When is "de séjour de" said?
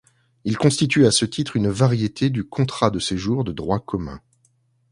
2.89-3.51